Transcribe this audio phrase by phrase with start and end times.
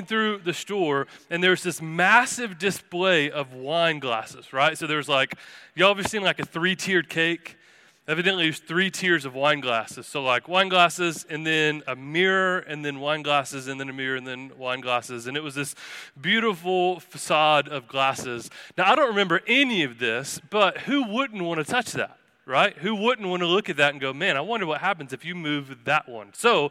[0.00, 4.76] through the store and there's this massive display of wine glasses, right?
[4.76, 5.34] So there's like,
[5.74, 7.56] y'all ever seen like a three tiered cake?
[8.08, 10.06] Evidently, there's three tiers of wine glasses.
[10.06, 13.92] So, like wine glasses, and then a mirror, and then wine glasses, and then a
[13.92, 15.26] mirror, and then wine glasses.
[15.26, 15.74] And it was this
[16.20, 18.48] beautiful facade of glasses.
[18.78, 22.76] Now, I don't remember any of this, but who wouldn't want to touch that, right?
[22.78, 25.24] Who wouldn't want to look at that and go, man, I wonder what happens if
[25.24, 26.32] you move that one?
[26.32, 26.70] So,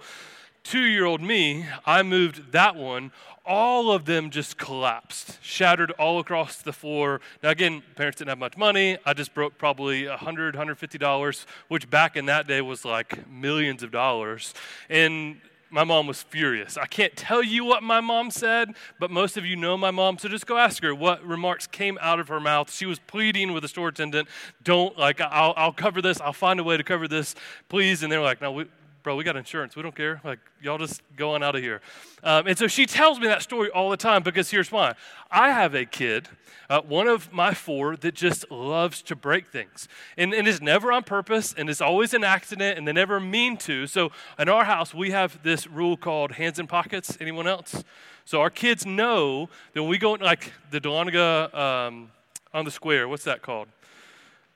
[0.66, 3.12] two year old me, I moved that one.
[3.46, 7.22] All of them just collapsed, shattered all across the floor.
[7.44, 8.98] Now, again, parents didn't have much money.
[9.06, 13.92] I just broke probably $100, $150, which back in that day was like millions of
[13.92, 14.56] dollars.
[14.90, 15.40] And
[15.70, 16.76] my mom was furious.
[16.76, 20.18] I can't tell you what my mom said, but most of you know my mom,
[20.18, 22.74] so just go ask her what remarks came out of her mouth.
[22.74, 24.28] She was pleading with the store attendant,
[24.64, 26.22] "Don't like I'll, I'll cover this.
[26.22, 27.36] I'll find a way to cover this,
[27.68, 28.66] please." And they're like, "No, we,
[29.06, 29.76] bro, we got insurance.
[29.76, 30.20] We don't care.
[30.24, 31.80] Like, y'all just go on out of here.
[32.24, 34.96] Um, and so she tells me that story all the time because here's why.
[35.30, 36.28] I have a kid,
[36.72, 39.88] uh, one of my four, that just loves to break things.
[40.18, 43.58] And, and is never on purpose and is always an accident and they never mean
[43.58, 43.86] to.
[43.86, 47.16] So in our house, we have this rule called hands in pockets.
[47.22, 47.84] Anyone else?
[48.26, 52.10] So our kids know that when we go, like the Dahlonega um,
[52.56, 53.68] on the square, what's that called?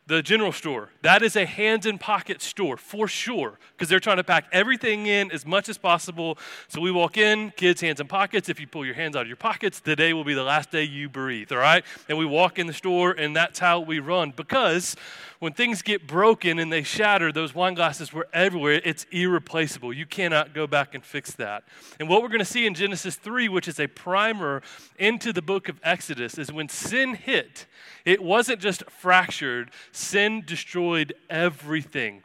[0.10, 0.90] The general store.
[1.04, 5.06] That is a hands in pocket store for sure because they're trying to pack everything
[5.06, 6.40] in as much as possible.
[6.68, 8.50] So we walk in, kids, hands in pockets.
[8.50, 10.84] If you pull your hands out of your pockets, today will be the last day
[10.84, 11.86] you breathe, all right?
[12.10, 14.96] And we walk in the store, and that's how we run because
[15.40, 18.82] when things get broken and they shatter, those wine glasses were everywhere.
[18.84, 19.94] It's irreplaceable.
[19.94, 21.64] You cannot go back and fix that.
[22.00, 24.62] And what we're going to see in Genesis 3, which is a primer
[24.98, 27.68] into the book of Exodus, is when sin hit,
[28.04, 32.23] it wasn't just fractured, sin destroyed everything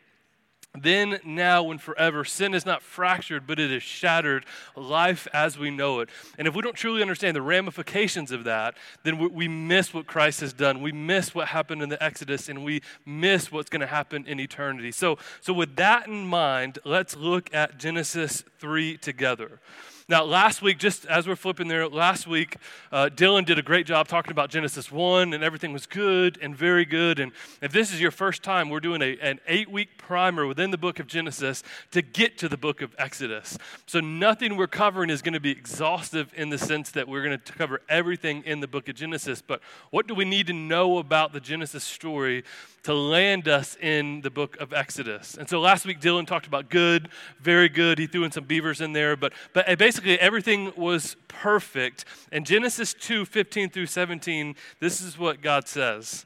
[0.76, 2.24] then, now, and forever.
[2.24, 4.44] Sin is not fractured, but it is shattered,
[4.74, 6.08] life as we know it.
[6.36, 10.40] And if we don't truly understand the ramifications of that, then we, miss what Christ
[10.40, 10.82] has done.
[10.82, 14.40] We miss what happened in the Exodus, and we miss what's going to happen in
[14.40, 14.90] eternity.
[14.90, 19.60] So, so, with that in mind, let's look at Genesis 3 together.
[20.06, 22.58] Now, last week, just as we're flipping there, last week,
[22.92, 26.54] uh, Dylan did a great job talking about Genesis 1, and everything was good and
[26.54, 27.18] very good.
[27.18, 27.32] And
[27.62, 30.76] if this is your first time, we're doing a, an eight week primer within the
[30.76, 31.62] book of Genesis
[31.92, 33.56] to get to the book of Exodus.
[33.86, 37.40] So, nothing we're covering is going to be exhaustive in the sense that we're going
[37.40, 39.40] to cover everything in the book of Genesis.
[39.40, 42.44] But what do we need to know about the Genesis story
[42.84, 45.36] to land us in the book of Exodus?
[45.36, 47.08] And so, last week, Dylan talked about good,
[47.40, 47.98] very good.
[47.98, 52.04] He threw in some beavers in there, but, but basically, everything was perfect.
[52.32, 56.24] In Genesis 2 15 through 17, this is what God says.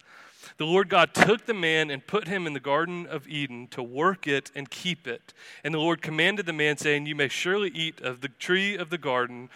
[0.58, 3.82] The Lord God took the man and put him in the Garden of Eden to
[3.82, 5.32] work it and keep it.
[5.62, 8.90] And the Lord commanded the man, saying, You may surely eat of the tree of
[8.90, 9.50] the garden,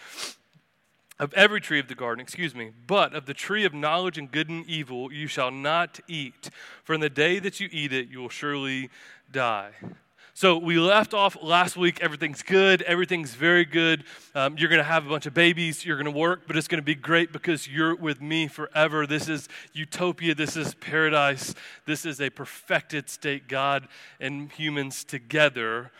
[1.19, 4.31] of every tree of the garden, excuse me, but of the tree of knowledge and
[4.31, 6.49] good and evil you shall not eat.
[6.83, 8.89] For in the day that you eat it, you will surely
[9.31, 9.71] die.
[10.35, 12.01] So we left off last week.
[12.01, 12.81] Everything's good.
[12.81, 14.03] Everything's very good.
[14.33, 15.85] Um, you're going to have a bunch of babies.
[15.85, 19.05] You're going to work, but it's going to be great because you're with me forever.
[19.05, 20.33] This is utopia.
[20.33, 21.53] This is paradise.
[21.85, 23.87] This is a perfected state, God
[24.19, 25.91] and humans together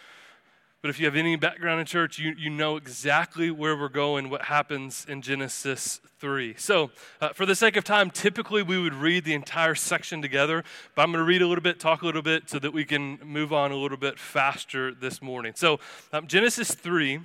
[0.84, 4.30] but if you have any background in church, you, you know exactly where we're going,
[4.30, 6.56] what happens in Genesis 3.
[6.58, 10.62] So, uh, for the sake of time, typically we would read the entire section together,
[10.94, 12.84] but I'm going to read a little bit, talk a little bit, so that we
[12.84, 15.54] can move on a little bit faster this morning.
[15.56, 15.80] So,
[16.12, 17.22] um, Genesis 3,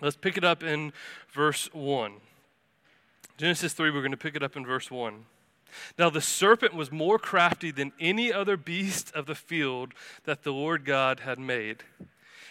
[0.00, 0.92] let's pick it up in
[1.32, 2.14] verse 1.
[3.38, 5.24] Genesis 3, we're going to pick it up in verse 1.
[6.00, 9.94] Now the serpent was more crafty than any other beast of the field
[10.24, 11.84] that the Lord God had made.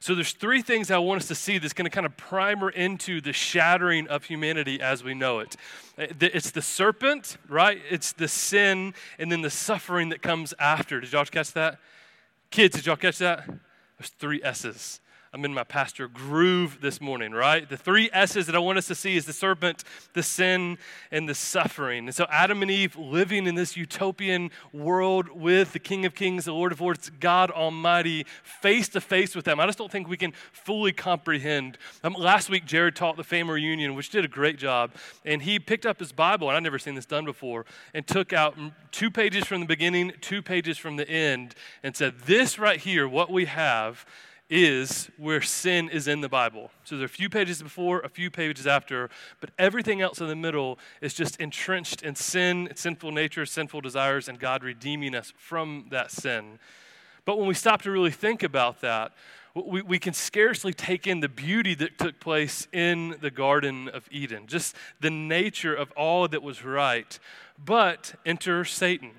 [0.00, 2.70] So there's three things I want us to see that's going to kind of primer
[2.70, 5.56] into the shattering of humanity as we know it.
[5.98, 7.80] Uh, it's the serpent, right?
[7.90, 11.00] It's the sin, and then the suffering that comes after.
[11.00, 11.78] Did y'all catch that?
[12.50, 13.46] Kids, did y'all catch that?
[13.98, 15.00] There's three S's.
[15.32, 17.68] I'm in my pastor groove this morning, right?
[17.68, 19.84] The three S's that I want us to see is the serpent,
[20.14, 20.78] the sin,
[21.10, 22.06] and the suffering.
[22.06, 26.46] And so Adam and Eve living in this utopian world with the King of Kings,
[26.46, 29.60] the Lord of Lords, God Almighty, face to face with them.
[29.60, 31.76] I just don't think we can fully comprehend.
[32.02, 34.92] Um, last week, Jared taught the family reunion, which did a great job.
[35.26, 38.32] And he picked up his Bible, and I've never seen this done before, and took
[38.32, 38.56] out
[38.92, 43.06] two pages from the beginning, two pages from the end, and said, This right here,
[43.06, 44.06] what we have,
[44.50, 46.70] is where sin is in the Bible.
[46.84, 49.10] So there are a few pages before, a few pages after,
[49.40, 54.28] but everything else in the middle is just entrenched in sin, sinful nature, sinful desires,
[54.28, 56.58] and God redeeming us from that sin.
[57.24, 59.12] But when we stop to really think about that,
[59.54, 64.08] we, we can scarcely take in the beauty that took place in the Garden of
[64.10, 67.18] Eden, just the nature of all that was right.
[67.62, 69.10] But enter Satan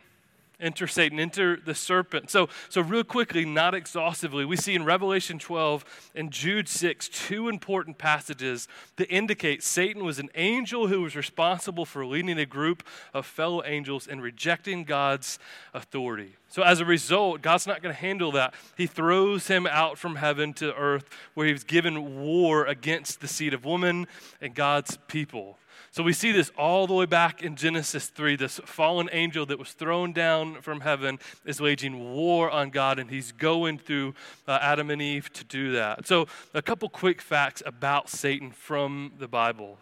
[0.59, 2.29] enter Satan, enter the serpent.
[2.29, 7.49] So, so real quickly, not exhaustively, we see in Revelation 12 and Jude 6 two
[7.49, 8.67] important passages
[8.97, 12.83] that indicate Satan was an angel who was responsible for leading a group
[13.13, 15.39] of fellow angels and rejecting God's
[15.73, 16.35] authority.
[16.49, 18.55] So, as a result, God's not going to handle that.
[18.75, 23.53] He throws him out from heaven to earth where he's given war against the seed
[23.53, 24.07] of woman
[24.41, 25.57] and God's people.
[25.91, 28.35] So we see this all the way back in Genesis 3.
[28.35, 33.09] This fallen angel that was thrown down from heaven is waging war on God, and
[33.09, 34.13] he's going through
[34.47, 36.05] uh, Adam and Eve to do that.
[36.05, 39.79] So, a couple quick facts about Satan from the Bible.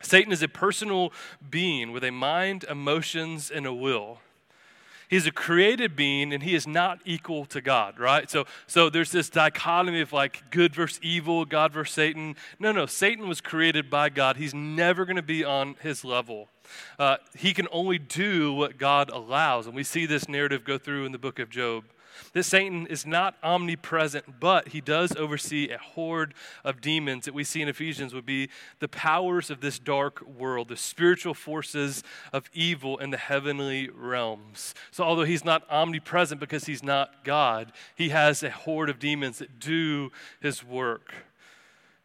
[0.00, 1.12] Satan is a personal
[1.48, 4.18] being with a mind, emotions, and a will.
[5.12, 8.30] He's a created being and he is not equal to God, right?
[8.30, 12.34] So, so there's this dichotomy of like good versus evil, God versus Satan.
[12.58, 14.38] No, no, Satan was created by God.
[14.38, 16.48] He's never going to be on his level.
[16.98, 19.66] Uh, he can only do what God allows.
[19.66, 21.84] And we see this narrative go through in the book of Job
[22.32, 27.44] that Satan is not omnipresent, but he does oversee a horde of demons that we
[27.44, 28.48] see in Ephesians would be
[28.80, 34.74] the powers of this dark world, the spiritual forces of evil in the heavenly realms.
[34.90, 39.38] So, although he's not omnipresent because he's not God, he has a horde of demons
[39.38, 40.10] that do
[40.40, 41.12] his work.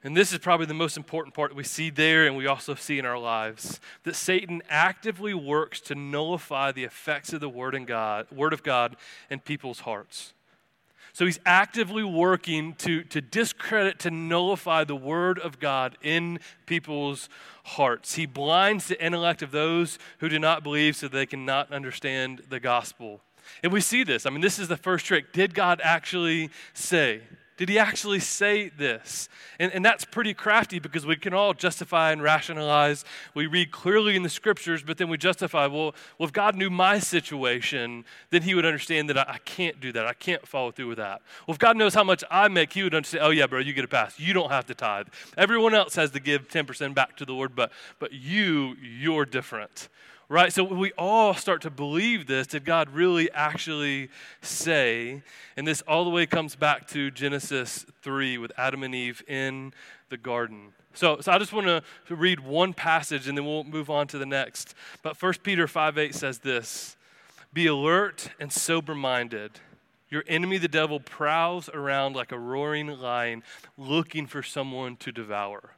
[0.07, 2.75] And this is probably the most important part that we see there and we also
[2.75, 7.75] see in our lives that Satan actively works to nullify the effects of the word,
[7.75, 8.95] in God, word of God
[9.29, 10.33] in people's hearts.
[11.11, 17.27] So he's actively working to, to discredit, to nullify the word of God in people's
[17.65, 18.15] hearts.
[18.15, 22.61] He blinds the intellect of those who do not believe so they cannot understand the
[22.61, 23.19] gospel.
[23.61, 24.25] And we see this.
[24.25, 25.33] I mean, this is the first trick.
[25.33, 27.23] Did God actually say?
[27.57, 29.29] Did he actually say this?
[29.59, 33.03] And, and that's pretty crafty because we can all justify and rationalize.
[33.33, 36.69] We read clearly in the scriptures, but then we justify, well, well if God knew
[36.69, 40.05] my situation, then he would understand that I, I can't do that.
[40.05, 41.21] I can't follow through with that.
[41.47, 43.73] Well, if God knows how much I make, he would understand, oh, yeah, bro, you
[43.73, 44.19] get a pass.
[44.19, 45.07] You don't have to tithe.
[45.35, 49.89] Everyone else has to give 10% back to the Lord, but, but you, you're different
[50.29, 50.51] right?
[50.51, 52.47] So we all start to believe this.
[52.47, 54.09] Did God really actually
[54.41, 55.21] say?
[55.55, 59.73] And this all the way comes back to Genesis 3 with Adam and Eve in
[60.09, 60.73] the garden.
[60.93, 61.83] So, so I just want to
[62.15, 64.73] read one passage and then we'll move on to the next.
[65.03, 66.97] But 1 Peter 5 8 says this
[67.53, 69.51] Be alert and sober minded.
[70.09, 73.43] Your enemy, the devil, prowls around like a roaring lion
[73.77, 75.71] looking for someone to devour.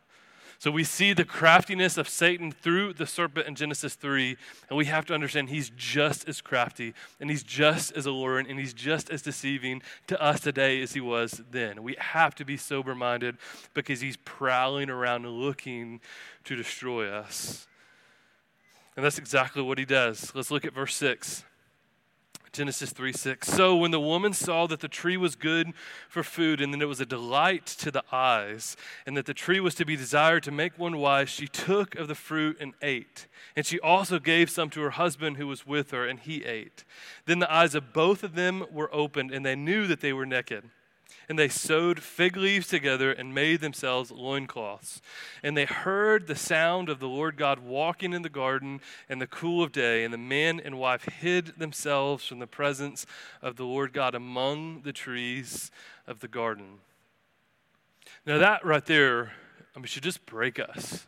[0.59, 4.35] So we see the craftiness of Satan through the serpent in Genesis 3,
[4.67, 8.59] and we have to understand he's just as crafty, and he's just as alluring, and
[8.59, 11.81] he's just as deceiving to us today as he was then.
[11.81, 13.37] We have to be sober minded
[13.73, 16.01] because he's prowling around looking
[16.43, 17.65] to destroy us.
[18.97, 20.35] And that's exactly what he does.
[20.35, 21.45] Let's look at verse 6.
[22.51, 23.47] Genesis 3 6.
[23.47, 25.73] So when the woman saw that the tree was good
[26.07, 28.75] for food, and that it was a delight to the eyes,
[29.05, 32.07] and that the tree was to be desired to make one wise, she took of
[32.07, 33.27] the fruit and ate.
[33.55, 36.83] And she also gave some to her husband who was with her, and he ate.
[37.25, 40.25] Then the eyes of both of them were opened, and they knew that they were
[40.25, 40.69] naked.
[41.29, 44.99] And they sewed fig leaves together and made themselves loincloths.
[45.43, 49.27] And they heard the sound of the Lord God walking in the garden in the
[49.27, 50.03] cool of day.
[50.03, 53.05] And the man and wife hid themselves from the presence
[53.43, 55.69] of the Lord God among the trees
[56.07, 56.79] of the garden.
[58.25, 59.33] Now, that right there,
[59.75, 61.05] I mean, should just break us.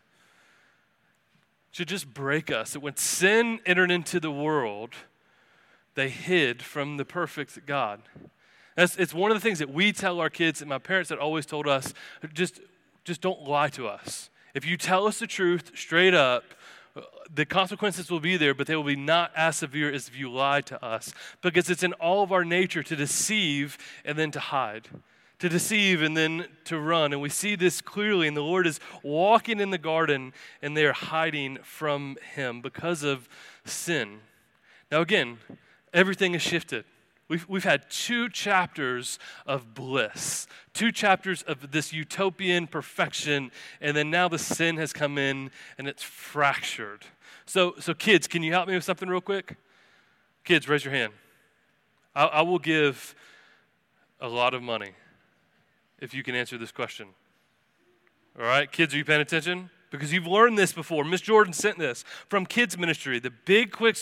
[1.72, 2.74] Should just break us.
[2.74, 4.94] That when sin entered into the world,
[5.96, 8.02] they hid from the perfect God.
[8.82, 11.20] That's, it's one of the things that we tell our kids, and my parents had
[11.20, 11.94] always told us
[12.34, 12.62] just,
[13.04, 14.32] just don't lie to us.
[14.56, 16.44] If you tell us the truth straight up,
[17.32, 20.32] the consequences will be there, but they will be not as severe as if you
[20.32, 21.14] lie to us.
[21.44, 24.88] Because it's in all of our nature to deceive and then to hide,
[25.38, 27.14] to deceive and then to run.
[27.14, 28.28] And we see this clearly.
[28.28, 33.30] And the Lord is walking in the garden and they're hiding from him because of
[33.64, 34.22] sin.
[34.92, 35.38] Now, again,
[35.94, 36.84] everything has shifted.
[37.32, 44.12] We've, we've had two chapters of bliss, two chapters of this utopian perfection, and then
[44.12, 47.06] now the sin has come in and it's fractured.
[47.46, 49.56] So, so kids, can you help me with something real quick?
[50.44, 51.14] Kids, raise your hand.
[52.14, 53.16] I, I will give
[54.20, 54.92] a lot of money
[56.02, 57.08] if you can answer this question.
[58.38, 59.70] All right, kids, are you paying attention?
[59.90, 61.06] Because you've learned this before.
[61.06, 63.20] Miss Jordan sent this from kids ministry.
[63.20, 63.96] The big quick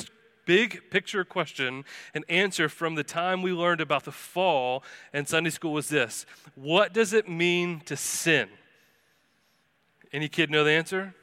[0.50, 5.52] big picture question and answer from the time we learned about the fall in Sunday
[5.52, 6.26] school was this
[6.56, 8.50] What does it mean to sin?
[10.12, 11.14] Any kid know the answer?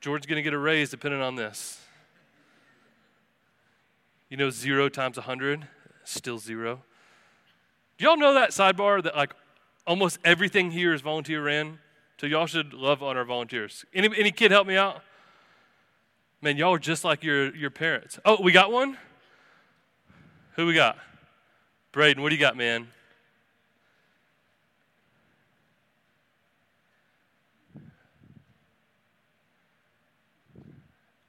[0.00, 1.78] George's going to get a raise depending on this.
[4.28, 5.68] You know, zero times a 100,
[6.02, 6.82] still zero.
[7.98, 9.32] Do y'all know that sidebar that like
[9.86, 11.78] almost everything here is volunteer ran?
[12.20, 13.84] So y'all should love on our volunteers.
[13.94, 15.02] Any, any kid help me out?
[16.42, 18.18] Man, y'all are just like your, your parents.
[18.24, 18.96] Oh, we got one?
[20.56, 20.96] Who we got?
[21.92, 22.88] Braden, what do you got, man?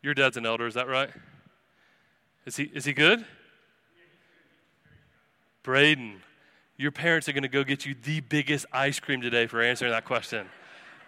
[0.02, 1.10] Your dad's an elder, is that right?
[2.46, 3.26] Is he, is he good?
[5.62, 6.22] Braden,
[6.78, 9.92] your parents are going to go get you the biggest ice cream today for answering
[9.92, 10.48] that question.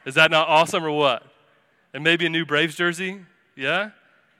[0.05, 1.23] Is that not awesome or what?
[1.93, 3.21] And maybe a new Braves jersey?
[3.55, 3.91] Yeah?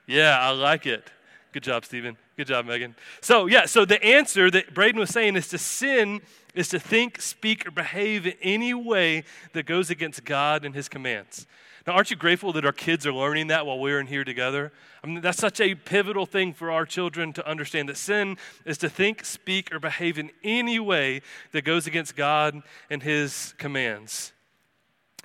[0.08, 1.10] Yeah, I like it.
[1.52, 2.18] Good job, Stephen.
[2.36, 2.96] Good job, Megan.
[3.22, 6.22] So, yeah, so the answer that Braden was saying is to sin
[6.56, 10.90] is to think, speak, or behave in any way that goes against God and his
[10.90, 11.46] commands.
[11.86, 14.72] Now, aren't you grateful that our kids are learning that while we're in here together?
[15.04, 18.78] I mean, that's such a pivotal thing for our children to understand that sin is
[18.80, 24.32] to think, speak, or behave in any way that goes against God and his commands.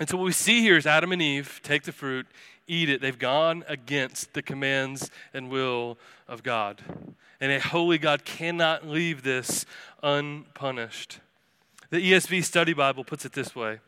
[0.00, 2.26] And so, what we see here is Adam and Eve take the fruit,
[2.68, 3.00] eat it.
[3.00, 5.98] They've gone against the commands and will
[6.28, 6.82] of God.
[7.40, 9.66] And a holy God cannot leave this
[10.02, 11.18] unpunished.
[11.90, 13.80] The ESV Study Bible puts it this way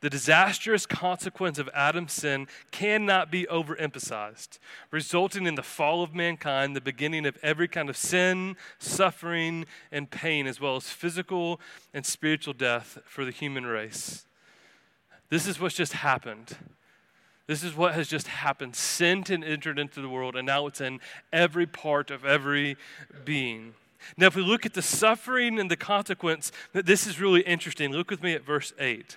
[0.00, 4.58] the disastrous consequence of Adam's sin cannot be overemphasized,
[4.90, 10.10] resulting in the fall of mankind, the beginning of every kind of sin, suffering, and
[10.10, 11.58] pain, as well as physical
[11.94, 14.26] and spiritual death for the human race.
[15.30, 16.56] This is what's just happened.
[17.46, 18.74] This is what has just happened.
[18.74, 21.00] Sin and entered into the world, and now it's in
[21.32, 22.76] every part of every
[23.24, 23.74] being.
[24.16, 27.92] Now, if we look at the suffering and the consequence, this is really interesting.
[27.92, 29.16] Look with me at verse 8.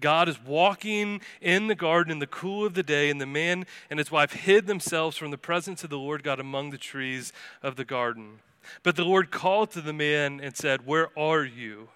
[0.00, 3.66] God is walking in the garden in the cool of the day, and the man
[3.90, 7.32] and his wife hid themselves from the presence of the Lord God among the trees
[7.62, 8.40] of the garden.
[8.82, 11.88] But the Lord called to the man and said, Where are you?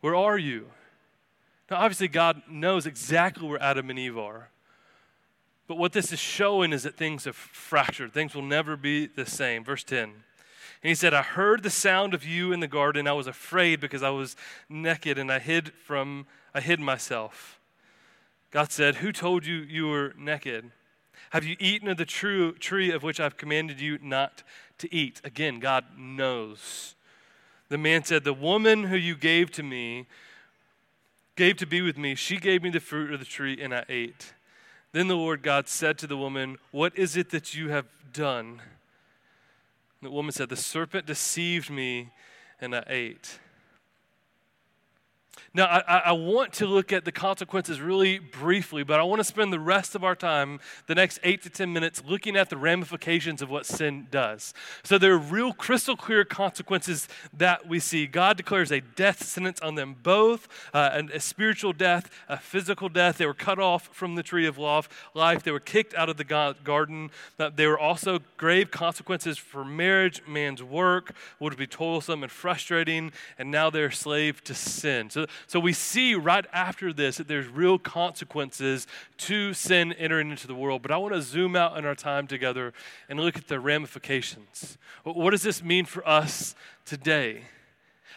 [0.00, 0.66] Where are you?
[1.70, 4.48] Now, obviously, God knows exactly where Adam and Eve are.
[5.68, 8.12] But what this is showing is that things have fractured.
[8.12, 9.62] Things will never be the same.
[9.62, 10.02] Verse 10.
[10.02, 13.06] And he said, I heard the sound of you in the garden.
[13.06, 14.34] I was afraid because I was
[14.68, 17.60] naked and I hid from I hid myself.
[18.50, 20.72] God said, Who told you you were naked?
[21.30, 24.42] Have you eaten of the true tree of which I've commanded you not
[24.78, 25.20] to eat?
[25.22, 26.96] Again, God knows.
[27.68, 30.08] The man said, The woman who you gave to me,
[31.40, 33.82] gave to be with me, she gave me the fruit of the tree, and I
[33.88, 34.34] ate.
[34.92, 38.60] Then the Lord God said to the woman, What is it that you have done?
[40.02, 42.10] The woman said, The serpent deceived me,
[42.60, 43.38] and I ate.
[45.52, 49.24] Now, I, I, want to look at the consequences really briefly, but I want to
[49.24, 52.56] spend the rest of our time, the next eight to 10 minutes, looking at the
[52.56, 54.54] ramifications of what sin does.
[54.84, 58.06] So, there are real crystal clear consequences that we see.
[58.06, 63.18] God declares a death sentence on them both uh, a spiritual death, a physical death.
[63.18, 66.54] They were cut off from the tree of life, they were kicked out of the
[66.62, 67.10] garden.
[67.40, 70.22] Uh, there were also grave consequences for marriage.
[70.28, 75.10] Man's work would be toilsome and frustrating, and now they're slave to sin.
[75.10, 78.86] So, so we see right after this that there's real consequences
[79.18, 80.82] to sin entering into the world.
[80.82, 82.72] But I want to zoom out in our time together
[83.08, 84.78] and look at the ramifications.
[85.04, 86.54] What does this mean for us
[86.84, 87.42] today?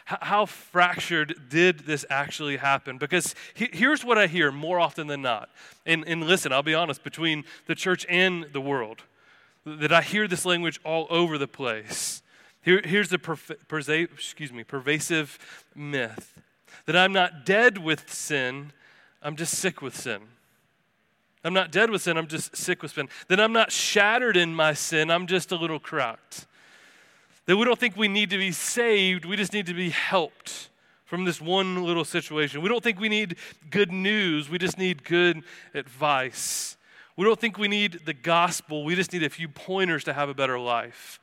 [0.05, 2.97] How fractured did this actually happen?
[2.97, 5.49] Because here's what I hear more often than not.
[5.85, 9.03] And, and listen, I'll be honest, between the church and the world,
[9.65, 12.21] that I hear this language all over the place.
[12.61, 15.39] Here, here's the perv- excuse me, pervasive
[15.73, 16.42] myth
[16.85, 18.71] that I'm not dead with sin,
[19.21, 20.21] I'm just sick with sin.
[21.43, 23.09] I'm not dead with sin, I'm just sick with sin.
[23.27, 26.45] That I'm not shattered in my sin, I'm just a little cracked.
[27.45, 30.69] That we don't think we need to be saved, we just need to be helped
[31.05, 32.61] from this one little situation.
[32.61, 33.35] We don't think we need
[33.69, 36.77] good news, we just need good advice.
[37.15, 40.29] We don't think we need the gospel, we just need a few pointers to have
[40.29, 41.19] a better life.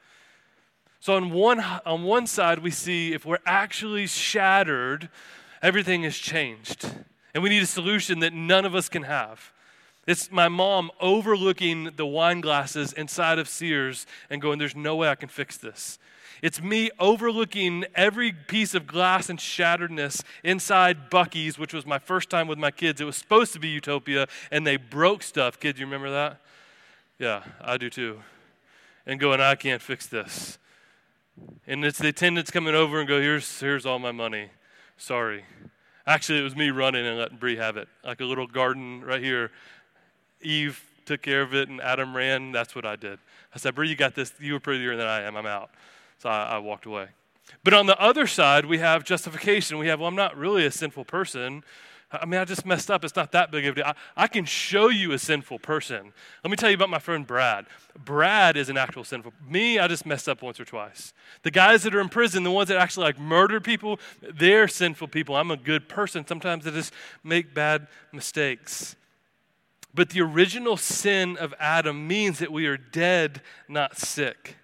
[1.00, 5.08] So, on one, on one side, we see if we're actually shattered,
[5.62, 6.88] everything has changed.
[7.34, 9.52] And we need a solution that none of us can have.
[10.06, 15.08] It's my mom overlooking the wine glasses inside of Sears and going, There's no way
[15.08, 15.98] I can fix this.
[16.42, 22.30] It's me overlooking every piece of glass and shatteredness inside Buc-ee's, which was my first
[22.30, 23.00] time with my kids.
[23.00, 25.60] It was supposed to be Utopia, and they broke stuff.
[25.60, 26.40] Kids, you remember that?
[27.18, 28.22] Yeah, I do too.
[29.06, 30.58] And going, I can't fix this.
[31.66, 34.48] And it's the attendants coming over and go, here's, here's all my money.
[35.00, 35.44] Sorry.
[36.06, 37.88] Actually, it was me running and letting Bree have it.
[38.04, 39.50] Like a little garden right here.
[40.42, 42.52] Eve took care of it and Adam ran.
[42.52, 43.18] That's what I did.
[43.54, 44.34] I said, Bree, you got this.
[44.38, 45.36] You were prettier than I am.
[45.36, 45.70] I'm out.
[46.18, 47.08] So I, I walked away.
[47.64, 49.78] But on the other side, we have justification.
[49.78, 51.64] We have, well, I'm not really a sinful person.
[52.12, 53.04] I mean, I just messed up.
[53.04, 53.84] It's not that big of a deal.
[53.86, 56.12] I, I, can show you a sinful person.
[56.42, 57.66] Let me tell you about my friend Brad.
[58.04, 59.32] Brad is an actual sinful.
[59.48, 61.12] Me, I just messed up once or twice.
[61.42, 65.08] The guys that are in prison, the ones that actually like murder people, they're sinful
[65.08, 65.36] people.
[65.36, 66.26] I'm a good person.
[66.26, 68.96] Sometimes I just make bad mistakes.
[69.94, 74.56] But the original sin of Adam means that we are dead, not sick.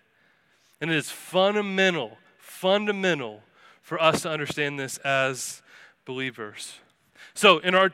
[0.81, 3.43] And it is fundamental, fundamental
[3.83, 5.63] for us to understand this as
[6.05, 6.81] believers.
[7.37, 7.93] So, in our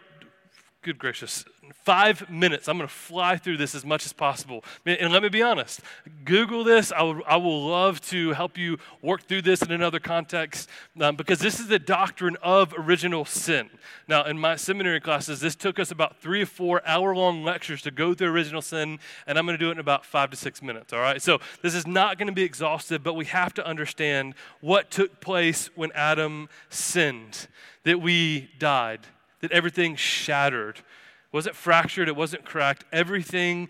[0.82, 1.44] good gracious,
[1.82, 4.62] five minutes, I'm going to fly through this as much as possible.
[4.86, 5.80] And let me be honest
[6.24, 6.92] Google this.
[6.92, 10.68] I will, I will love to help you work through this in another context
[11.00, 13.68] um, because this is the doctrine of original sin.
[14.06, 17.82] Now, in my seminary classes, this took us about three or four hour long lectures
[17.82, 20.36] to go through original sin, and I'm going to do it in about five to
[20.36, 21.20] six minutes, all right?
[21.20, 25.20] So, this is not going to be exhaustive, but we have to understand what took
[25.20, 27.48] place when Adam sinned,
[27.82, 29.00] that we died
[29.42, 30.78] that everything shattered.
[30.78, 32.84] It wasn't fractured, it wasn't cracked.
[32.92, 33.68] Everything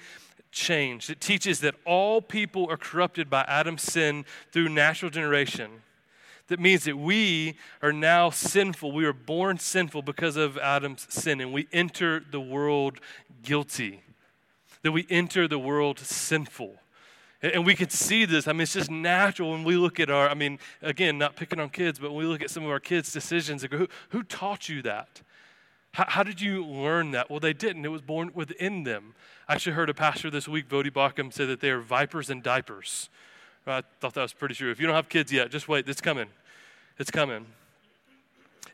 [0.52, 1.11] changed.
[1.11, 5.83] It teaches that all people are corrupted by Adam's sin through natural generation.
[6.49, 8.93] That means that we are now sinful.
[8.93, 12.99] We are born sinful because of Adam's sin, and we enter the world
[13.43, 14.02] guilty.
[14.83, 16.75] That we enter the world sinful.
[17.41, 18.47] And we can see this.
[18.47, 21.59] I mean, it's just natural when we look at our, I mean, again, not picking
[21.59, 24.23] on kids, but when we look at some of our kids' decisions, go, who, who
[24.23, 25.23] taught you that?
[25.92, 27.31] How, how, did you learn that?
[27.31, 27.85] Well, they didn't.
[27.85, 29.14] It was born within them.
[29.46, 32.42] I actually heard a pastor this week, Voddie Baucham, say that they are vipers and
[32.42, 33.11] diapers.
[33.66, 34.70] I thought that was pretty true.
[34.70, 35.88] If you don't have kids yet, just wait.
[35.88, 36.28] It's coming.
[36.98, 37.46] It's coming.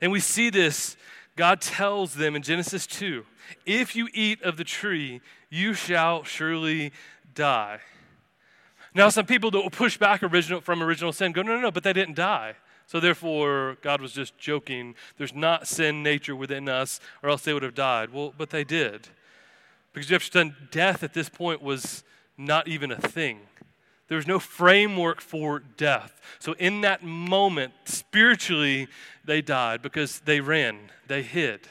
[0.00, 0.96] And we see this.
[1.36, 3.24] God tells them in Genesis 2
[3.64, 6.92] if you eat of the tree, you shall surely
[7.34, 7.80] die.
[8.94, 11.70] Now, some people that will push back original, from original sin go, no, no, no,
[11.70, 12.54] but they didn't die.
[12.88, 14.94] So therefore, God was just joking.
[15.18, 18.10] There's not sin nature within us, or else they would have died.
[18.14, 19.08] Well, but they did.
[19.92, 22.02] Because you have to understand, death at this point was
[22.38, 23.40] not even a thing.
[24.08, 26.18] There was no framework for death.
[26.38, 28.88] So in that moment, spiritually,
[29.22, 31.68] they died because they ran, they hid.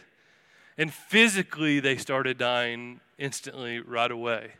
[0.77, 4.51] And physically, they started dying instantly right away.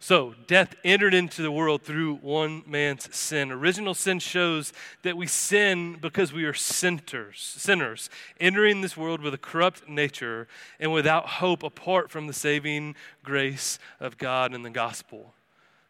[0.00, 3.50] So, death entered into the world through one man's sin.
[3.50, 8.08] Original sin shows that we sin because we are sinners, sinners,
[8.38, 10.46] entering this world with a corrupt nature
[10.78, 15.34] and without hope apart from the saving grace of God and the gospel.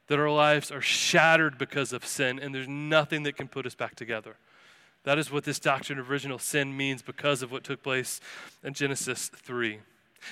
[0.06, 3.74] That our lives are shattered because of sin, and there's nothing that can put us
[3.74, 4.36] back together.
[5.04, 8.20] That is what this doctrine of original sin means because of what took place
[8.64, 9.80] in Genesis 3.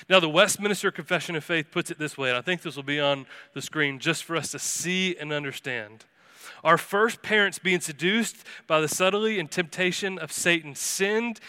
[0.09, 2.83] Now, the Westminster Confession of Faith puts it this way, and I think this will
[2.83, 6.05] be on the screen just for us to see and understand.
[6.63, 11.39] Our first parents, being seduced by the subtlety and temptation of Satan, sinned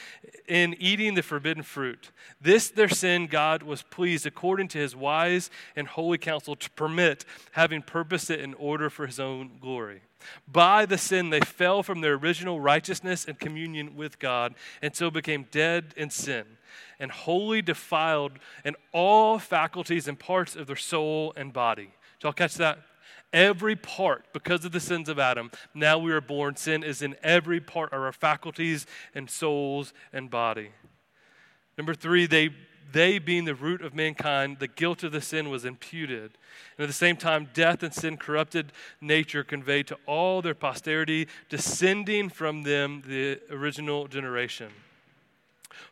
[0.47, 2.11] in eating the forbidden fruit.
[2.41, 7.25] This, their sin, God was pleased, according to his wise and holy counsel, to permit,
[7.53, 10.03] having purposed it in order for his own glory.
[10.47, 15.11] By the sin, they fell from their original righteousness and communion with God, and so
[15.11, 16.45] became dead in sin
[16.99, 18.33] and wholly defiled
[18.65, 21.93] in all faculties and parts of their soul and body.
[22.19, 22.79] Did y'all catch that?
[23.33, 26.57] Every part, because of the sins of Adam, now we are born.
[26.57, 30.71] Sin is in every part of our faculties and souls and body.
[31.77, 32.51] Number three, they,
[32.91, 36.39] they being the root of mankind, the guilt of the sin was imputed.
[36.77, 41.29] And at the same time, death and sin corrupted nature conveyed to all their posterity,
[41.51, 44.73] descending from them the original generation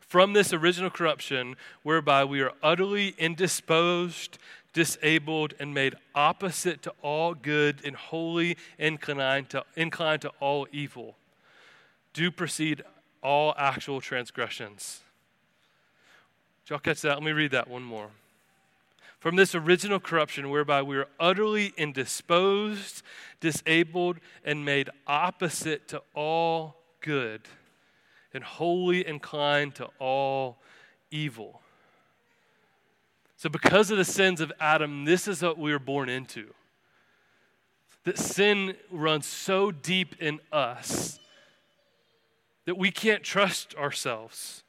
[0.06, 4.38] from this original corruption whereby we are utterly indisposed
[4.76, 11.16] disabled, and made opposite to all good, and wholly inclined to, inclined to all evil,
[12.12, 12.82] do proceed
[13.22, 15.00] all actual transgressions.
[16.62, 17.14] Did y'all catch that?
[17.14, 18.10] Let me read that one more.
[19.18, 23.02] From this original corruption, whereby we are utterly indisposed,
[23.40, 27.40] disabled, and made opposite to all good,
[28.36, 30.58] and wholly inclined to all
[31.10, 31.60] evil.
[33.36, 36.54] So, because of the sins of Adam, this is what we were born into.
[38.04, 41.18] That sin runs so deep in us
[42.66, 44.62] that we can't trust ourselves,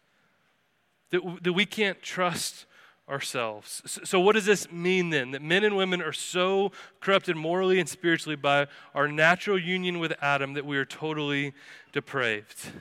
[1.12, 2.66] that, that we can't trust
[3.10, 3.82] ourselves.
[3.86, 5.32] So, so, what does this mean then?
[5.32, 10.14] That men and women are so corrupted morally and spiritually by our natural union with
[10.22, 11.54] Adam that we are totally
[11.94, 12.72] depraved.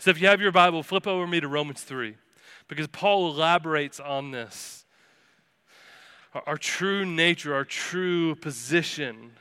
[0.00, 2.14] So, if you have your Bible, flip over me to Romans 3,
[2.68, 4.86] because Paul elaborates on this
[6.32, 9.32] our, our true nature, our true position.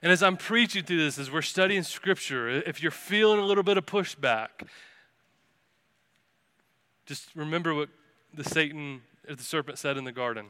[0.00, 3.64] And as I'm preaching through this, as we're studying Scripture, if you're feeling a little
[3.64, 4.68] bit of pushback,
[7.04, 7.88] just remember what
[8.32, 10.46] the Satan, the serpent said in the garden.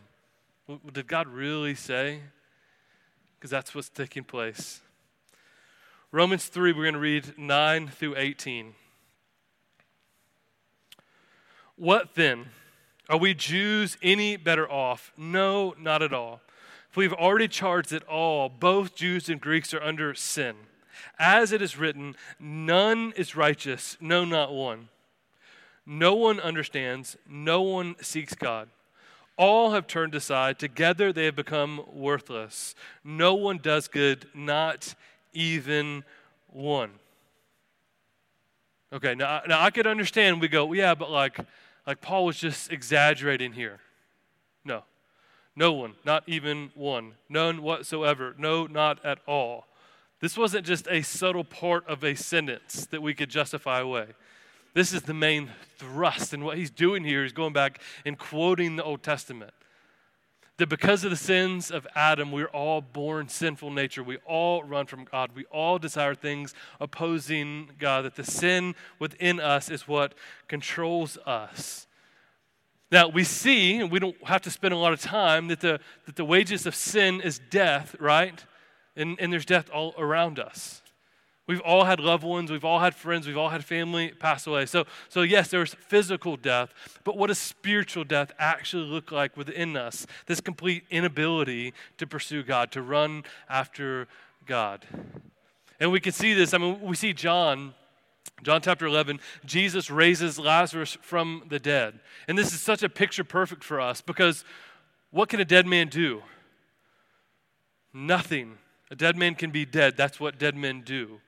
[0.66, 2.20] What did God really say?
[3.38, 4.82] Because that's what's taking place.
[6.10, 8.72] Romans 3, we're going to read 9 through 18.
[11.76, 12.46] What then?
[13.10, 15.12] Are we Jews any better off?
[15.18, 16.40] No, not at all.
[16.88, 20.56] For we've already charged that all, both Jews and Greeks, are under sin.
[21.18, 24.88] As it is written, none is righteous, no, not one.
[25.84, 28.70] No one understands, no one seeks God.
[29.36, 32.74] All have turned aside, together they have become worthless.
[33.04, 34.94] No one does good, not
[35.32, 36.04] even
[36.48, 36.90] one.
[38.92, 41.38] Okay, now, now I could understand, we go, yeah, but like,
[41.86, 43.80] like Paul was just exaggerating here.
[44.64, 44.84] No.
[45.54, 47.14] No one, not even one.
[47.28, 48.34] None whatsoever.
[48.38, 49.66] No, not at all.
[50.20, 54.06] This wasn't just a subtle part of a sentence that we could justify away.
[54.74, 56.32] This is the main thrust.
[56.32, 59.52] And what he's doing here is going back and quoting the Old Testament
[60.58, 64.02] that because of the sins of Adam, we're all born sinful nature.
[64.02, 65.30] We all run from God.
[65.34, 68.04] We all desire things opposing God.
[68.04, 70.14] That the sin within us is what
[70.48, 71.86] controls us.
[72.90, 75.78] Now, we see, and we don't have to spend a lot of time, that the,
[76.06, 78.44] that the wages of sin is death, right?
[78.96, 80.82] And, and there's death all around us.
[81.48, 84.66] We've all had loved ones, we've all had friends, we've all had family pass away.
[84.66, 89.74] So, so yes, there's physical death, but what does spiritual death actually look like within
[89.74, 90.06] us?
[90.26, 94.08] This complete inability to pursue God, to run after
[94.44, 94.84] God.
[95.80, 96.52] And we can see this.
[96.52, 97.72] I mean, we see John,
[98.42, 101.98] John chapter 11, Jesus raises Lazarus from the dead.
[102.28, 104.44] And this is such a picture perfect for us because
[105.10, 106.22] what can a dead man do?
[107.94, 108.58] Nothing.
[108.90, 109.96] A dead man can be dead.
[109.96, 111.20] That's what dead men do.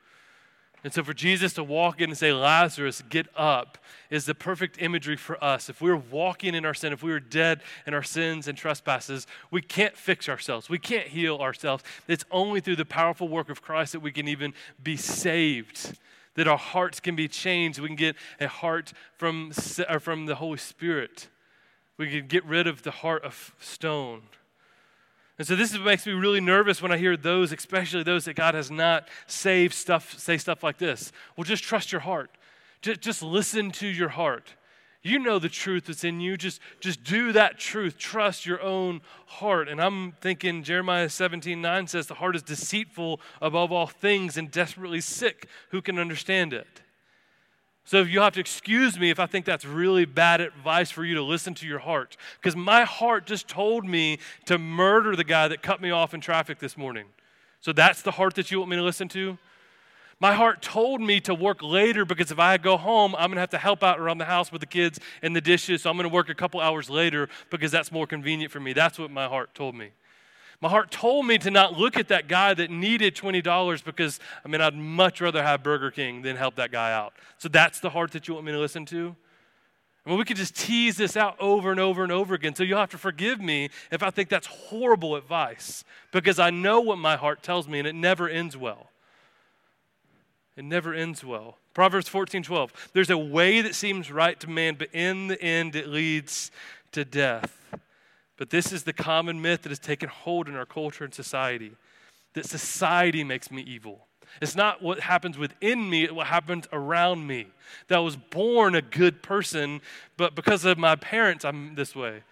[0.82, 3.76] And so, for Jesus to walk in and say, Lazarus, get up,
[4.08, 5.68] is the perfect imagery for us.
[5.68, 9.26] If we're walking in our sin, if we were dead in our sins and trespasses,
[9.50, 10.70] we can't fix ourselves.
[10.70, 11.84] We can't heal ourselves.
[12.08, 15.98] It's only through the powerful work of Christ that we can even be saved,
[16.34, 17.78] that our hearts can be changed.
[17.78, 21.28] We can get a heart from, from the Holy Spirit.
[21.98, 24.22] We can get rid of the heart of stone.
[25.40, 28.26] And so this is what makes me really nervous when I hear those, especially those
[28.26, 31.12] that God has not saved, stuff say stuff like this.
[31.34, 32.30] Well, just trust your heart.
[32.82, 34.52] Just, just listen to your heart.
[35.02, 36.36] You know the truth that's in you.
[36.36, 37.96] Just, just do that truth.
[37.96, 39.70] Trust your own heart.
[39.70, 44.50] And I'm thinking Jeremiah 17, 9 says, The heart is deceitful above all things and
[44.50, 45.48] desperately sick.
[45.70, 46.82] Who can understand it?
[47.84, 51.14] So you'll have to excuse me if I think that's really bad advice for you
[51.14, 52.16] to listen to your heart.
[52.40, 56.20] Because my heart just told me to murder the guy that cut me off in
[56.20, 57.06] traffic this morning.
[57.60, 59.38] So that's the heart that you want me to listen to?
[60.20, 63.40] My heart told me to work later because if I go home, I'm going to
[63.40, 65.82] have to help out around the house with the kids and the dishes.
[65.82, 68.74] So I'm going to work a couple hours later because that's more convenient for me.
[68.74, 69.90] That's what my heart told me.
[70.60, 74.48] My heart told me to not look at that guy that needed $20 because, I
[74.48, 77.14] mean, I'd much rather have Burger King than help that guy out.
[77.38, 79.16] So that's the heart that you want me to listen to?
[80.04, 82.54] I mean, we could just tease this out over and over and over again.
[82.54, 86.80] So you'll have to forgive me if I think that's horrible advice because I know
[86.80, 88.88] what my heart tells me and it never ends well.
[90.56, 91.56] It never ends well.
[91.72, 92.90] Proverbs 14 12.
[92.92, 96.50] There's a way that seems right to man, but in the end it leads
[96.92, 97.56] to death.
[98.40, 101.72] But this is the common myth that has taken hold in our culture and society
[102.32, 104.06] that society makes me evil.
[104.40, 107.48] It's not what happens within me, it's what happens around me.
[107.88, 109.82] That I was born a good person,
[110.16, 112.22] but because of my parents, I'm this way.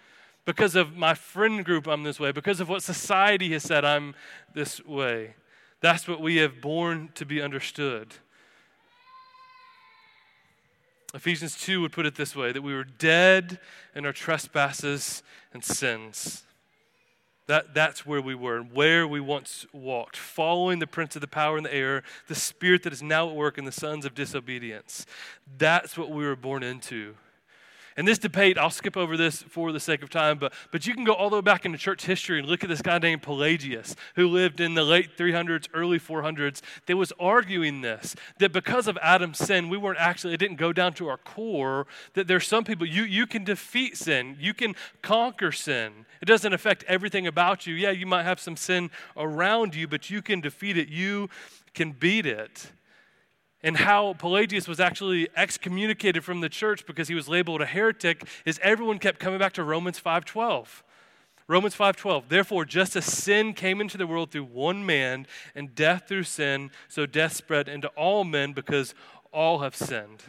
[0.45, 2.31] Because of my friend group, I'm this way.
[2.31, 4.15] Because of what society has said, I'm
[4.55, 5.35] this way.
[5.79, 8.15] That's what we have born to be understood.
[11.13, 13.59] Ephesians 2 would put it this way that we were dead
[13.95, 16.43] in our trespasses and sins.
[17.47, 21.27] That, that's where we were and where we once walked, following the prince of the
[21.27, 24.13] power in the air, the spirit that is now at work in the sons of
[24.13, 25.07] disobedience.
[25.57, 27.15] That's what we were born into.
[27.99, 30.93] And this debate, I'll skip over this for the sake of time, but, but you
[30.93, 33.23] can go all the way back into church history and look at this guy named
[33.23, 38.87] Pelagius, who lived in the late 300s, early 400s, that was arguing this that because
[38.87, 42.47] of Adam's sin, we weren't actually, it didn't go down to our core, that there's
[42.47, 46.05] some people, you, you can defeat sin, you can conquer sin.
[46.21, 47.75] It doesn't affect everything about you.
[47.75, 51.29] Yeah, you might have some sin around you, but you can defeat it, you
[51.73, 52.71] can beat it
[53.61, 58.25] and how Pelagius was actually excommunicated from the church because he was labeled a heretic
[58.45, 60.83] is everyone kept coming back to Romans 5:12.
[61.47, 66.07] Romans 5:12 Therefore just as sin came into the world through one man and death
[66.07, 68.93] through sin so death spread into all men because
[69.31, 70.23] all have sinned.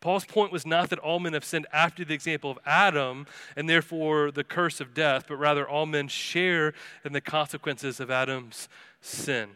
[0.00, 3.68] Paul's point was not that all men have sinned after the example of Adam and
[3.68, 6.72] therefore the curse of death, but rather all men share
[7.04, 8.68] in the consequences of Adam's
[9.00, 9.50] sin.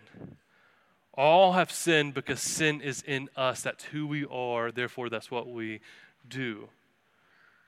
[1.14, 3.62] All have sinned because sin is in us.
[3.62, 4.72] That's who we are.
[4.72, 5.80] Therefore, that's what we
[6.28, 6.68] do.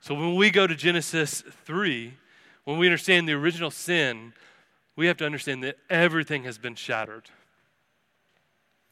[0.00, 2.14] So when we go to Genesis 3,
[2.64, 4.32] when we understand the original sin,
[4.96, 7.30] we have to understand that everything has been shattered.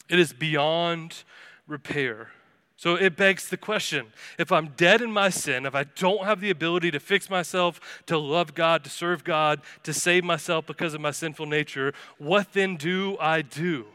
[0.08, 1.24] It is beyond
[1.66, 2.30] repair.
[2.76, 6.40] So it begs the question if I'm dead in my sin, if I don't have
[6.40, 10.92] the ability to fix myself, to love God, to serve God, to save myself because
[10.92, 13.86] of my sinful nature, what then do I do?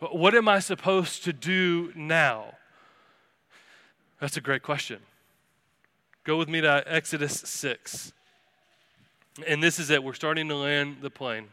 [0.00, 2.54] What am I supposed to do now?
[4.18, 4.98] That's a great question.
[6.24, 8.12] Go with me to Exodus 6.
[9.46, 10.02] And this is it.
[10.02, 11.48] We're starting to land the plane.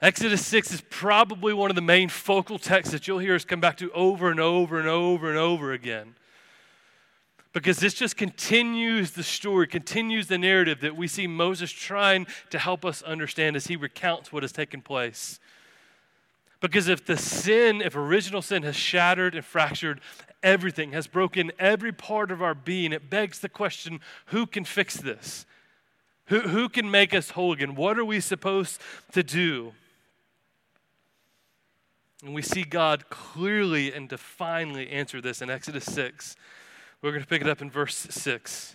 [0.00, 3.60] Exodus 6 is probably one of the main focal texts that you'll hear us come
[3.60, 6.14] back to over and over and over and over again.
[7.52, 12.58] Because this just continues the story, continues the narrative that we see Moses trying to
[12.58, 15.40] help us understand as he recounts what has taken place.
[16.60, 20.00] Because if the sin, if original sin has shattered and fractured
[20.42, 24.96] everything, has broken every part of our being, it begs the question who can fix
[24.96, 25.44] this?
[26.26, 27.74] Who, who can make us whole again?
[27.74, 28.80] What are we supposed
[29.12, 29.72] to do?
[32.24, 36.34] And we see God clearly and definely answer this in Exodus 6.
[37.02, 38.74] We're going to pick it up in verse 6.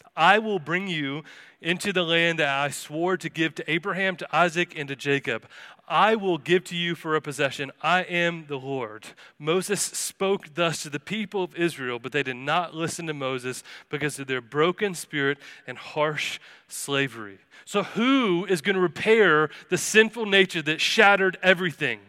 [0.15, 1.23] I will bring you
[1.61, 5.45] into the land that I swore to give to Abraham, to Isaac, and to Jacob.
[5.87, 7.71] I will give to you for a possession.
[7.81, 9.07] I am the Lord.
[9.37, 13.63] Moses spoke thus to the people of Israel, but they did not listen to Moses
[13.89, 17.39] because of their broken spirit and harsh slavery.
[17.65, 21.99] So, who is going to repair the sinful nature that shattered everything?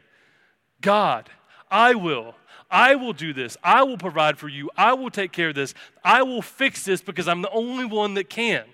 [0.81, 1.29] God.
[1.73, 2.35] I will.
[2.73, 3.59] I will do this.
[3.63, 4.71] I will provide for you.
[4.77, 5.75] I will take care of this.
[6.03, 8.65] I will fix this because I'm the only one that can.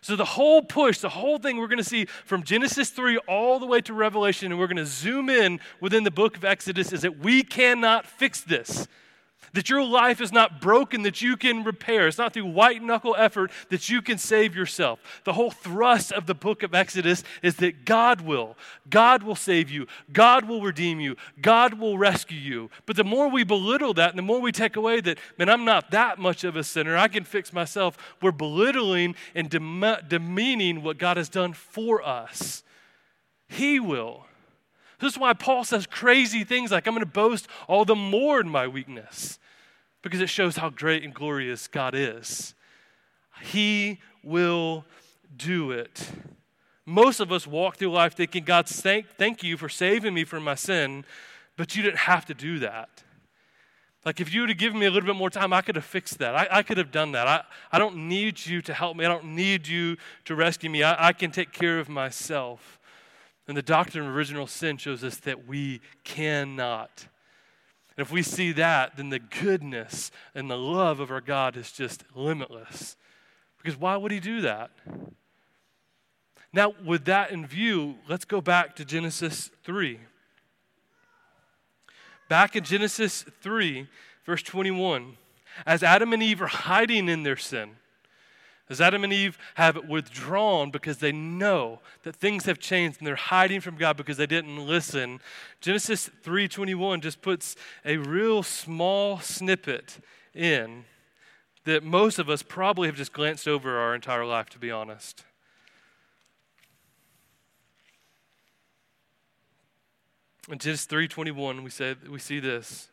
[0.00, 3.58] So, the whole push, the whole thing we're going to see from Genesis 3 all
[3.58, 6.92] the way to Revelation, and we're going to zoom in within the book of Exodus,
[6.92, 8.86] is that we cannot fix this.
[9.54, 12.06] That your life is not broken that you can repair.
[12.06, 15.00] It's not through white knuckle effort that you can save yourself.
[15.24, 18.56] The whole thrust of the book of Exodus is that God will.
[18.90, 19.86] God will save you.
[20.12, 21.16] God will redeem you.
[21.40, 22.70] God will rescue you.
[22.86, 25.64] But the more we belittle that and the more we take away that, man, I'm
[25.64, 30.82] not that much of a sinner, I can fix myself, we're belittling and dem- demeaning
[30.82, 32.62] what God has done for us.
[33.48, 34.27] He will.
[35.00, 38.40] This is why Paul says crazy things like, I'm going to boast all the more
[38.40, 39.38] in my weakness,
[40.02, 42.54] because it shows how great and glorious God is.
[43.42, 44.84] He will
[45.36, 46.10] do it.
[46.84, 50.42] Most of us walk through life thinking, God, thank, thank you for saving me from
[50.42, 51.04] my sin,
[51.56, 52.88] but you didn't have to do that.
[54.04, 55.84] Like, if you would have given me a little bit more time, I could have
[55.84, 56.34] fixed that.
[56.34, 57.26] I, I could have done that.
[57.26, 59.04] I, I don't need you to help me.
[59.04, 60.82] I don't need you to rescue me.
[60.82, 62.77] I, I can take care of myself.
[63.48, 67.08] And the doctrine of original sin shows us that we cannot.
[67.96, 71.72] And if we see that, then the goodness and the love of our God is
[71.72, 72.96] just limitless.
[73.56, 74.70] Because why would He do that?
[76.52, 79.98] Now, with that in view, let's go back to Genesis 3.
[82.28, 83.88] Back in Genesis 3,
[84.26, 85.16] verse 21,
[85.66, 87.76] as Adam and Eve are hiding in their sin,
[88.70, 93.16] as Adam and Eve have withdrawn because they know that things have changed and they're
[93.16, 95.20] hiding from God because they didn't listen.
[95.60, 99.98] Genesis 3:21 just puts a real small snippet
[100.34, 100.84] in
[101.64, 105.24] that most of us probably have just glanced over our entire life to be honest.
[110.50, 112.90] In Genesis 3:21 we say we see this.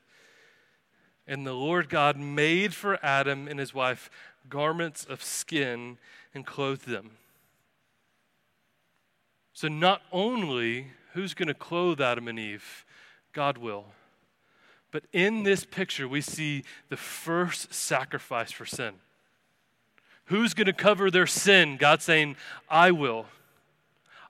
[1.28, 4.12] And the Lord God made for Adam and his wife
[4.50, 5.98] garments of skin
[6.34, 7.12] and clothed them.
[9.54, 12.86] So, not only who's going to clothe Adam and Eve,
[13.32, 13.86] God will.
[14.92, 18.94] But in this picture, we see the first sacrifice for sin.
[20.26, 21.78] Who's going to cover their sin?
[21.78, 22.36] God saying,
[22.70, 23.26] I will.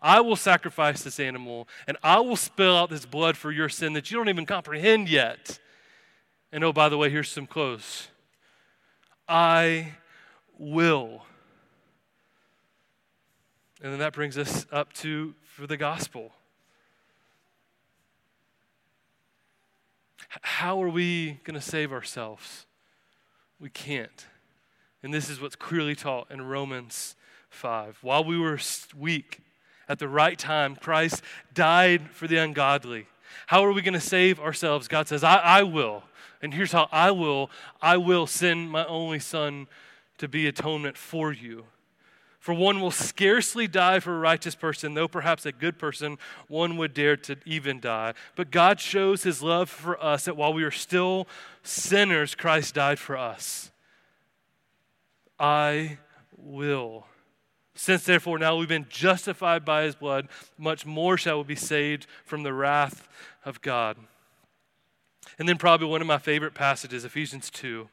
[0.02, 3.94] I will sacrifice this animal and I will spill out this blood for your sin
[3.94, 5.60] that you don't even comprehend yet.
[6.52, 8.10] And oh, by the way, here's some clothes.
[9.28, 9.94] I
[10.60, 11.24] will.
[13.82, 16.32] And then that brings us up to for the gospel.
[20.42, 22.66] How are we going to save ourselves?
[23.60, 24.26] We can't.
[25.04, 27.16] And this is what's clearly taught in Romans
[27.50, 28.00] 5.
[28.02, 28.60] While we were
[28.98, 29.42] weak,
[29.88, 31.22] at the right time, Christ
[31.54, 33.08] died for the ungodly.
[33.48, 34.88] How are we going to save ourselves?
[34.88, 36.04] God says, I, I will.
[36.42, 37.50] And here's how I will
[37.82, 39.68] I will send my only son
[40.18, 41.66] to be atonement for you.
[42.40, 46.78] For one will scarcely die for a righteous person, though perhaps a good person, one
[46.78, 48.14] would dare to even die.
[48.36, 51.28] But God shows his love for us that while we are still
[51.64, 53.72] sinners, Christ died for us.
[55.40, 55.98] I
[56.38, 57.08] will.
[57.74, 62.06] Since therefore now we've been justified by his blood, much more shall we be saved
[62.24, 63.08] from the wrath
[63.44, 63.98] of God.
[65.40, 67.90] And then, probably one of my favorite passages, Ephesians 2.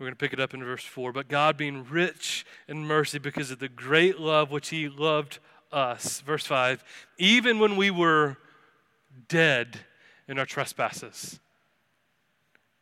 [0.00, 1.12] We're going to pick it up in verse 4.
[1.12, 6.22] But God, being rich in mercy because of the great love which He loved us,
[6.22, 6.82] verse 5,
[7.18, 8.38] even when we were
[9.28, 9.80] dead
[10.26, 11.38] in our trespasses,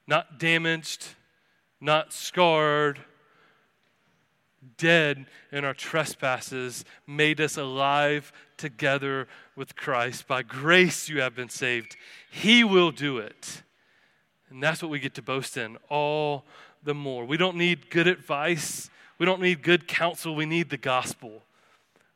[0.07, 1.09] not damaged,
[1.81, 3.01] not scarred,
[4.77, 9.27] dead in our trespasses, made us alive together
[9.57, 10.29] with Christ.
[10.29, 11.97] By grace you have been saved.
[12.31, 13.65] He will do it.
[14.51, 16.45] And that's what we get to boast in all
[16.83, 17.25] the more.
[17.25, 21.43] We don't need good advice, we don't need good counsel, we need the gospel.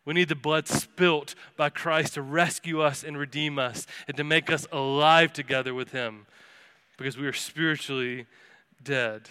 [0.04, 4.24] We need the blood spilt by Christ to rescue us and redeem us and to
[4.24, 6.26] make us alive together with Him
[6.96, 8.26] because we are spiritually
[8.82, 9.28] dead.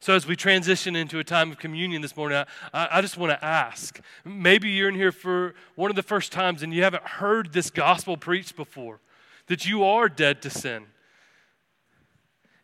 [0.00, 3.32] So, as we transition into a time of communion this morning, I, I just want
[3.32, 7.04] to ask maybe you're in here for one of the first times and you haven't
[7.04, 9.00] heard this gospel preached before,
[9.46, 10.86] that you are dead to sin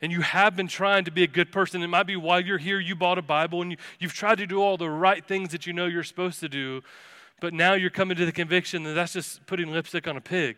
[0.03, 2.59] and you have been trying to be a good person, it might be while you're
[2.59, 5.51] here, you bought a Bible and you, you've tried to do all the right things
[5.51, 6.83] that you know you're supposed to do,
[7.41, 10.57] but now you're coming to the conviction that that's just putting lipstick on a pig.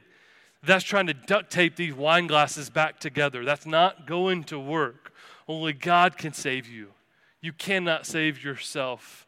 [0.64, 3.44] That's trying to duct tape these wine glasses back together.
[3.44, 5.12] That's not going to work.
[5.48, 6.88] Only God can save you.
[7.40, 9.26] You cannot save yourself.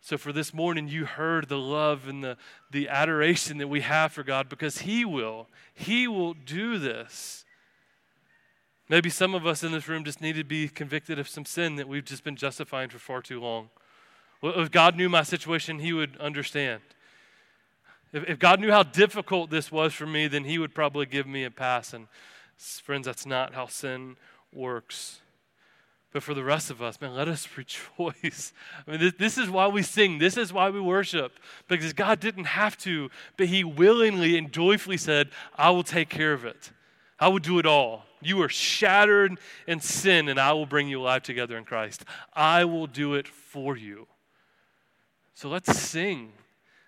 [0.00, 2.36] So, for this morning, you heard the love and the,
[2.70, 5.48] the adoration that we have for God because He will.
[5.74, 7.44] He will do this.
[8.88, 11.76] Maybe some of us in this room just need to be convicted of some sin
[11.76, 13.68] that we've just been justifying for far too long.
[14.40, 16.80] Well, if God knew my situation, He would understand.
[18.12, 21.26] If, if God knew how difficult this was for me, then He would probably give
[21.26, 21.92] me a pass.
[21.92, 22.06] And
[22.56, 24.16] friends, that's not how sin
[24.52, 25.20] works.
[26.10, 28.54] But for the rest of us, man, let us rejoice.
[28.86, 30.18] I mean, this, this, is why we sing.
[30.18, 31.38] This is why we worship.
[31.68, 36.32] Because God didn't have to, but He willingly and joyfully said, I will take care
[36.32, 36.70] of it.
[37.20, 38.04] I will do it all.
[38.20, 42.04] You are shattered in sin, and I will bring you alive together in Christ.
[42.34, 44.06] I will do it for you.
[45.34, 46.32] So let's sing.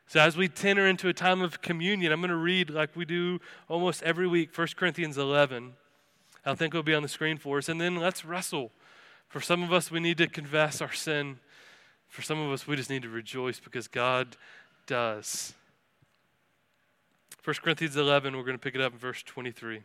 [0.07, 3.05] So, as we enter into a time of communion, I'm going to read like we
[3.05, 3.39] do
[3.69, 5.75] almost every week 1 Corinthians 11.
[6.45, 7.69] I think it'll be on the screen for us.
[7.69, 8.73] And then let's wrestle.
[9.29, 11.39] For some of us, we need to confess our sin.
[12.09, 14.37] For some of us, we just need to rejoice because God
[14.89, 15.55] does.
[17.45, 19.85] 1 Corinthians 11, we're going to pick it up in verse 23.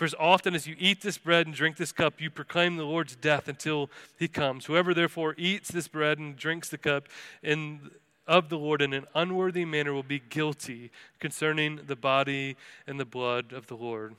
[0.00, 2.84] For as often as you eat this bread and drink this cup, you proclaim the
[2.84, 4.64] Lord's death until he comes.
[4.64, 7.06] Whoever therefore eats this bread and drinks the cup
[7.42, 7.90] in,
[8.26, 13.04] of the Lord in an unworthy manner will be guilty concerning the body and the
[13.04, 14.14] blood of the Lord.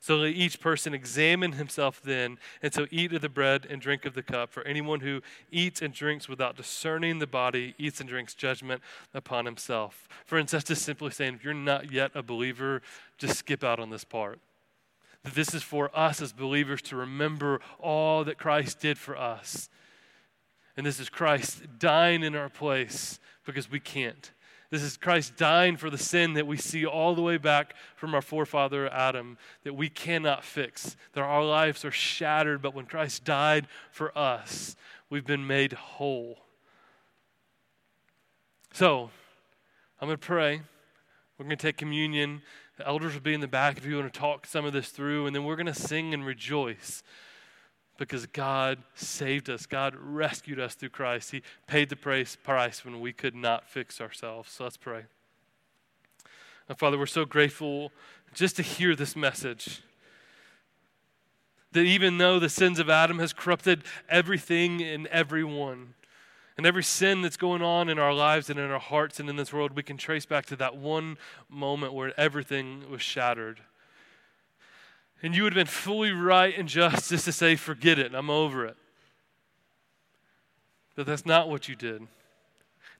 [0.00, 4.04] So let each person examine himself then, and so eat of the bread and drink
[4.06, 4.50] of the cup.
[4.50, 5.20] For anyone who
[5.52, 8.82] eats and drinks without discerning the body eats and drinks judgment
[9.14, 10.08] upon himself.
[10.26, 12.82] For instance, just simply saying, if you're not yet a believer,
[13.16, 14.40] just skip out on this part.
[15.24, 19.68] That this is for us as believers to remember all that Christ did for us.
[20.76, 24.30] And this is Christ dying in our place because we can't.
[24.70, 28.14] This is Christ dying for the sin that we see all the way back from
[28.14, 30.96] our forefather Adam that we cannot fix.
[31.12, 34.76] That our lives are shattered, but when Christ died for us,
[35.10, 36.38] we've been made whole.
[38.72, 39.10] So,
[40.00, 40.62] I'm going to pray.
[41.36, 42.42] We're going to take communion.
[42.80, 44.88] The elders will be in the back if you want to talk some of this
[44.88, 47.02] through, and then we're going to sing and rejoice
[47.98, 49.66] because God saved us.
[49.66, 51.30] God rescued us through Christ.
[51.30, 52.38] He paid the price,
[52.82, 54.50] when we could not fix ourselves.
[54.50, 55.02] So let's pray.
[56.70, 57.92] And Father, we're so grateful
[58.32, 59.82] just to hear this message.
[61.72, 65.92] That even though the sins of Adam has corrupted everything and everyone,
[66.56, 69.36] and every sin that's going on in our lives and in our hearts and in
[69.36, 71.16] this world, we can trace back to that one
[71.48, 73.60] moment where everything was shattered.
[75.22, 78.66] And you would have been fully right and just to say, forget it, I'm over
[78.66, 78.76] it.
[80.96, 82.06] But that's not what you did.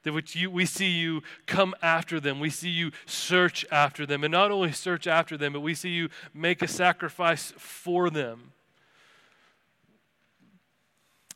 [0.03, 2.41] That you, we see you come after them.
[2.41, 4.25] We see you search after them.
[4.25, 8.53] And not only search after them, but we see you make a sacrifice for them.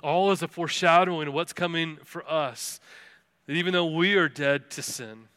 [0.04, 2.78] All as a foreshadowing of what's coming for us.
[3.46, 5.28] That even though we are dead to sin,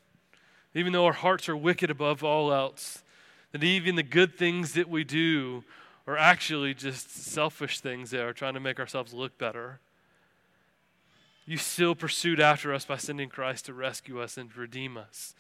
[0.76, 3.01] even though our hearts are wicked above all else,
[3.53, 5.63] that even the good things that we do
[6.05, 9.80] are actually just selfish things that are trying to make ourselves look better.
[11.45, 15.34] You still pursued after us by sending Christ to rescue us and redeem us.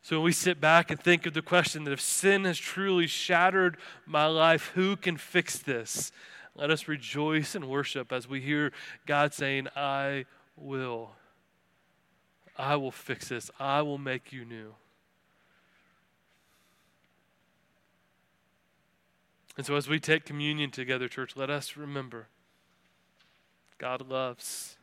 [0.00, 3.06] So when we sit back and think of the question that if sin has truly
[3.06, 3.76] shattered
[4.06, 6.10] my life, who can fix this?
[6.54, 8.72] Let us rejoice and worship as we hear
[9.06, 10.26] God saying, I
[10.56, 11.12] will.
[12.56, 13.50] I will fix this.
[13.58, 14.74] I will make you new.
[19.56, 22.28] And so, as we take communion together, church, let us remember
[23.78, 24.76] God loves.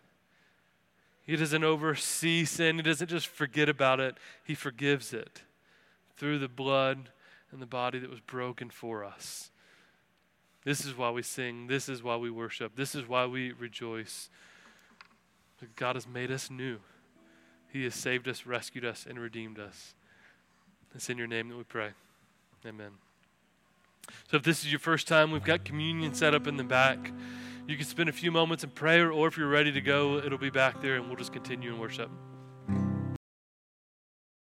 [1.24, 5.42] He doesn't oversee sin, He doesn't just forget about it, He forgives it
[6.16, 7.10] through the blood
[7.52, 9.52] and the body that was broken for us.
[10.68, 11.68] This is why we sing.
[11.68, 12.76] This is why we worship.
[12.76, 14.30] This is why we rejoice.
[15.78, 16.80] God has made us new.
[17.72, 19.96] He has saved us, rescued us, and redeemed us.
[20.94, 21.92] It's in your name that we pray.
[22.66, 22.90] Amen.
[24.30, 27.14] So if this is your first time, we've got communion set up in the back.
[27.66, 30.38] You can spend a few moments in prayer, or if you're ready to go, it'll
[30.38, 32.10] be back there and we'll just continue in worship.